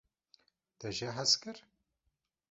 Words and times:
Te 0.79 0.89
jê 0.97 1.09
hez 1.17 1.33
kir? 1.41 1.57